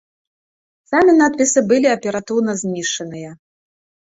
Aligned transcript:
Самі 0.91 1.11
надпісы 1.19 1.59
былі 1.73 1.87
аператыўна 1.97 2.57
знішчаныя. 2.63 3.29